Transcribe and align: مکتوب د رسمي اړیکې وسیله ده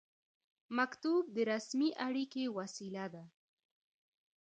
مکتوب 0.77 1.23
د 1.35 1.37
رسمي 1.51 1.89
اړیکې 2.07 2.43
وسیله 2.57 3.05
ده 3.13 3.23